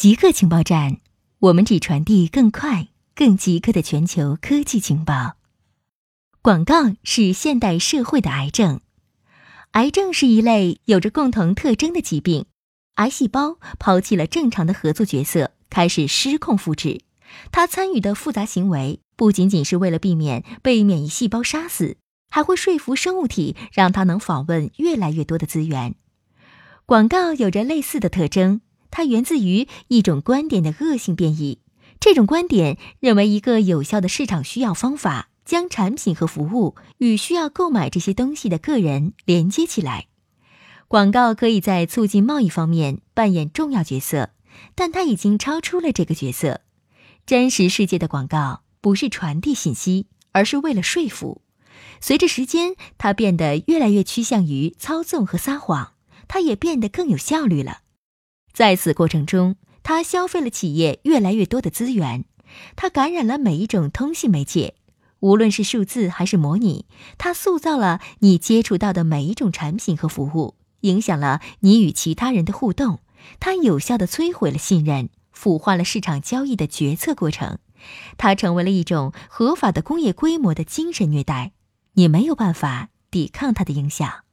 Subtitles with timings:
[0.00, 0.96] 极客情报站，
[1.40, 5.36] 我们只传递更快、更极客的全球科技情报。
[6.40, 8.80] 广告是现代社会的癌症。
[9.72, 12.46] 癌症是一类有着共同特征的疾病，
[12.94, 17.02] 癌细胞抛弃了正常的合作角色，开始失控复制。
[17.52, 21.98] 它参与的复杂行为不仅仅是为了避免被免疫细胞杀死，
[22.30, 25.94] 还会说服生物体让它能访问越来越多的资源。
[26.86, 28.62] 广告有着类似的特征。
[28.90, 31.60] 它源自于一种观点的恶性变异。
[31.98, 40.06] 这种观点认为，一个有效的市场需要方法将产品和服务与需要购买这些东西的个人连接起来。
[40.88, 44.30] 广告可以在促进贸易方面扮演重要角色，
[44.74, 46.62] 但它已经超出了这个角色。
[47.26, 51.42] 真实世界的广告不是传递信息，而是为了说服。
[52.00, 55.92] 随着时间，它变得越来越趋向于操纵和撒谎。
[56.26, 57.80] 它也变得更有效率了。
[58.52, 62.24] 在此过程中，它消费了企业越来越多的资源，
[62.76, 64.74] 它感染了每一种通信媒介，
[65.20, 73.00] 无论是数字还是模拟，它塑造了你接触到的每一种产品和服务，影响了你与其他人的互动，
[73.38, 77.58] 它有效地摧毁了信任，腐化了市场交易的决策过程，
[78.18, 81.52] 它成为了一种合法的工业规模的精神虐待，
[81.94, 84.24] 你没有办法抵抗它的影响。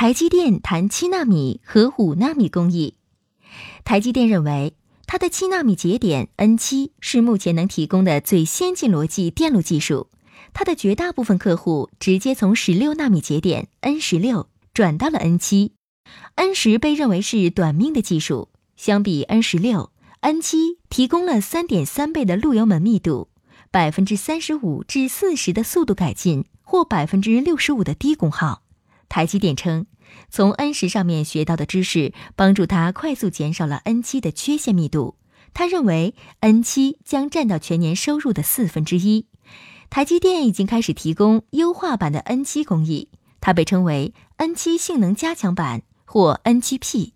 [0.00, 2.94] 台积电谈七纳米和五纳米工艺。
[3.82, 4.74] 台积电认为，
[5.08, 10.06] 它的七纳米节点 N 七是目前能提供的最先进逻辑电路技术。
[10.52, 15.72] 它的绝大部分客户直接从十六纳米节点 N 十六转到了 N 七。
[16.36, 19.90] N 十被认为是短命的技术，相比 N 十六
[20.20, 23.30] ，N 七提供了三点三倍的路由门密度，
[23.72, 28.62] 百分之三十五至四十的速度改进，或百分之六十五的低功耗。
[29.08, 29.86] 台积电称，
[30.30, 35.16] 从 N 十上面学到的知识帮助他快速减少了 N 七的缺陷密度。
[35.54, 39.26] 他认为 N 七将占到全年收入的四分之一。
[39.90, 43.08] 台积电已经开始提供优化版的 N 七工艺，
[43.40, 47.14] 它被称为 N 七性能加强版或 N 七 P，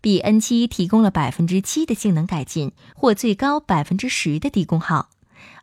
[0.00, 5.10] 比 N 七提供了百分之七的性能改进或最高百分之十的低功耗。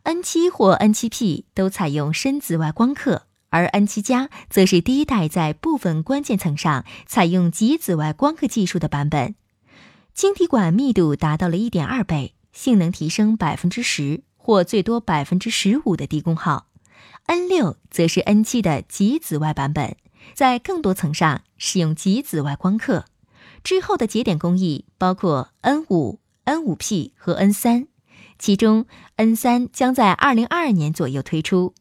[0.04, 3.26] N 七或 N 七 P 都采用深紫外光刻。
[3.52, 9.34] 而 N 七加则是第一代在部分关键层上采用极紫外光刻技术的版本，
[10.14, 16.68] 晶体管密度达到了一点二倍，性能提升百分之十或最多百分之十五的低功耗。
[17.26, 19.96] N 六则是 N 七的极紫外版本，
[20.32, 23.04] 在更多层上使用极紫外光刻。
[23.62, 27.86] 之后的节点工艺包括 N 五、N 五 P 和 N 三，
[28.38, 28.86] 其中
[29.16, 31.74] N 三将在二零二二年左右推出。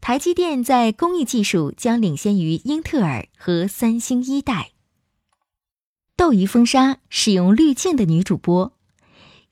[0.00, 4.70] 台积电在工艺技术将领先于英特尔和三星一代。
[6.16, 8.72] 斗鱼封杀使用滤镜的女主播，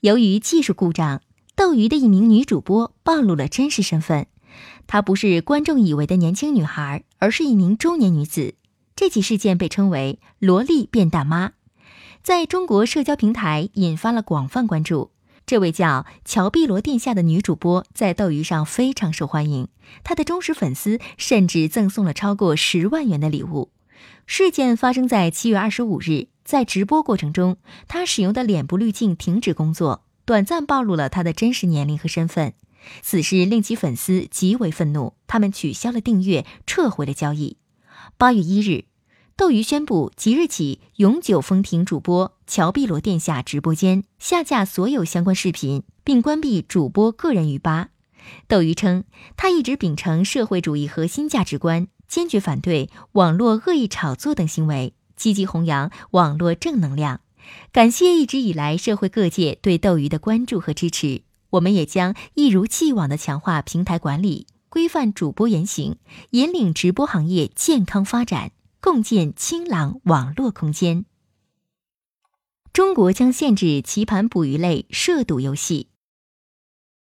[0.01, 1.21] 由于技术故障，
[1.55, 4.27] 斗鱼的一名女主播暴露了真实身份。
[4.87, 8.55] 她不是观众以为的年轻女孩，而是一名中年女子。
[8.97, 11.53] 这起事件被称为“萝莉变大妈”，
[12.25, 15.11] 在中国社交平台引发了广泛关注。
[15.49, 19.69] 这位叫乔碧罗殿下的女主播在斗鱼上非常受欢迎，
[20.05, 23.71] 她的忠实粉丝甚至赠送了超过十万元的礼物。
[24.27, 32.53] 事件发生在七月二十五日，在直播过程中，她使用的脸部滤镜停止工作，短暂暴露了她的真实年龄和身份。
[33.01, 37.57] 此事令其粉丝极为愤怒，他们取消了订阅，撤回了交易。
[38.19, 38.85] 八月一日。
[39.39, 47.91] 斗鱼宣布，即日起永久封停主播乔碧罗殿下直播间，下架所有相关视频，并关闭主播个人鱼吧。
[48.49, 49.05] 斗鱼称，
[49.37, 57.21] 他一直秉承社会主义核心价值观，坚决反对网络恶意炒作等行为，积极弘扬网络正能量。
[57.71, 65.95] 感谢一直以来社会各界对斗鱼的关注和支持，我们也将一如既往的强化平台管理，规范主播言行，
[66.31, 68.51] 引领直播行业健康发展。
[68.81, 71.05] 共建清朗网络空间。
[72.73, 75.89] 中国将限制棋盘捕鱼类涉赌游戏。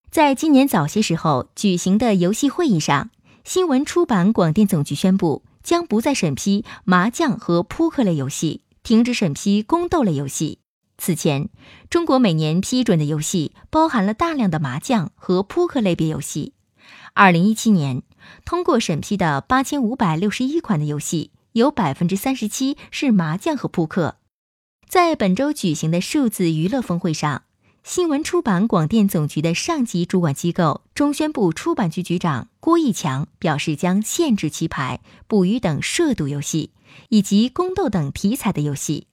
[0.09, 3.11] 在今年早些时候举行的游戏会议上，
[3.43, 10.59] 新闻出版广电总局宣布，将不再审批麻将和扑克类游戏，停止审批宫斗类游戏。
[10.97, 11.49] 此前，
[11.91, 16.53] 中国每年批准的游戏包含了大量的麻将和扑克类别游戏。
[17.13, 18.01] 二零一七年，
[18.45, 21.31] 通过审批的八千五百六十一款的游戏。
[21.57, 24.17] 有百分之三十七是麻将和扑克。
[24.87, 27.43] 在本周举行的数字娱乐峰会上，
[27.83, 36.71] 新闻出版广电总局的上级主管机构中宣部出版局局长郭义强表示，将限制棋牌、捕鱼等涉赌游戏
[37.09, 39.07] 以及宫斗等题材的游戏。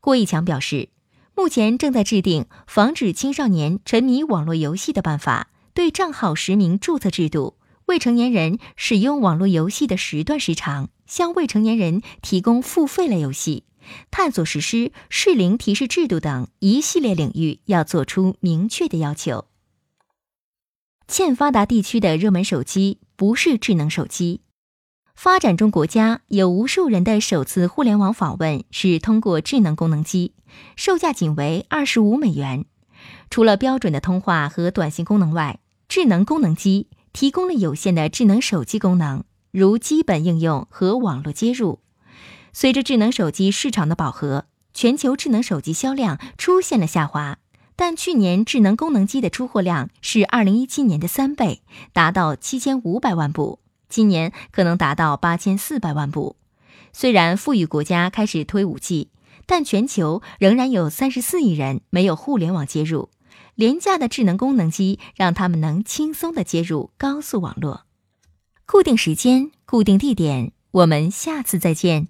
[0.00, 0.88] 郭义强表示，
[1.36, 7.57] 目前正在制定防止青少年沉迷网络游戏的办法，对账号实名注册制度、
[7.88, 13.64] 未成年人使用网络游戏的时段时长、向未成年人提供付费类游戏、
[14.10, 19.46] 探索实施适龄提示制度等一系列领域要做出明确的要求。
[21.06, 24.42] 欠发达地区的热门手机不是智能手机。
[25.14, 30.34] 发展中国家有无数人的首次互联网访问是通过智能功能机，
[30.76, 32.66] 售价仅为二十五美元。
[33.30, 35.58] 除了标准的通话和短信功能外，
[35.88, 36.88] 智能功能机
[37.18, 41.80] 提供了有限的智能手机功能，如基本应用和网络接入。
[42.52, 47.38] 随着智能手机市场的饱和，全球智能手机销量出现了下滑。
[47.74, 51.62] 但去年智能功能机的出货量是二零一七年的三倍，
[51.92, 53.58] 达到七千五百万部。
[53.88, 56.36] 今年可能达到八千四百万部。
[56.92, 59.08] 虽然富裕国家开始推五 G，
[59.44, 63.10] 但全球仍然有三十四亿人没有互联网接入。
[63.58, 67.86] 廉价的智能功能机让他们能轻松的接入高速网络。
[68.66, 72.06] 固定时间，固定地点，我们下次再见。